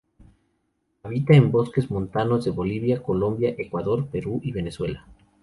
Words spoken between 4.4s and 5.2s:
y Venezuela.